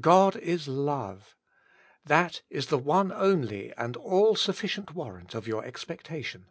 [0.00, 1.36] God is Love!
[2.04, 6.46] That is the one only and all sufficient warrant of your expectation.